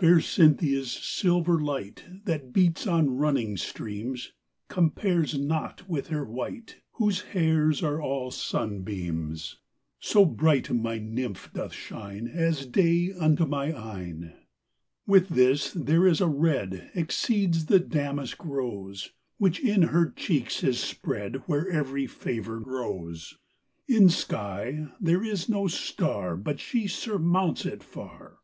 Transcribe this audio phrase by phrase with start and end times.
[0.00, 4.32] Fair Cynthia's silver light, That beats on running streams,
[4.66, 9.58] Compares not with her white, Whose hairs are all sunbeams:
[10.00, 14.32] So bright my Nymph doth shine As day unto my eyne!
[15.06, 20.80] With this, there is a red, Exceeds the damask rose, Which in her cheeks is
[20.80, 23.38] spread, Where every favour grows;
[23.86, 28.38] In sky there is no star, But she surmounts it far.